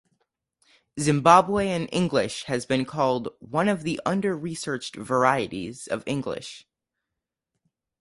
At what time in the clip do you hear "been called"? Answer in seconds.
2.65-3.27